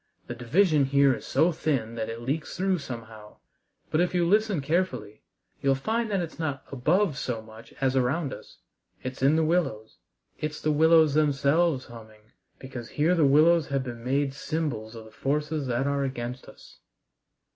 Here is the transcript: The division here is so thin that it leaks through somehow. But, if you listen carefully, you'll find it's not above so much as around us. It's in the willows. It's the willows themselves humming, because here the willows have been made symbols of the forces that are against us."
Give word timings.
The 0.25 0.33
division 0.33 0.85
here 0.85 1.13
is 1.13 1.27
so 1.27 1.51
thin 1.51 1.93
that 1.93 2.09
it 2.09 2.21
leaks 2.23 2.57
through 2.57 2.79
somehow. 2.79 3.37
But, 3.91 4.01
if 4.01 4.15
you 4.15 4.27
listen 4.27 4.59
carefully, 4.59 5.21
you'll 5.61 5.75
find 5.75 6.11
it's 6.11 6.39
not 6.39 6.63
above 6.71 7.19
so 7.19 7.39
much 7.39 7.71
as 7.79 7.95
around 7.95 8.33
us. 8.33 8.57
It's 9.03 9.21
in 9.21 9.35
the 9.35 9.45
willows. 9.45 9.99
It's 10.39 10.59
the 10.59 10.71
willows 10.71 11.13
themselves 11.13 11.85
humming, 11.85 12.31
because 12.57 12.89
here 12.89 13.13
the 13.13 13.25
willows 13.27 13.67
have 13.67 13.83
been 13.83 14.03
made 14.03 14.33
symbols 14.33 14.95
of 14.95 15.05
the 15.05 15.11
forces 15.11 15.67
that 15.67 15.85
are 15.85 16.03
against 16.03 16.47
us." 16.47 16.79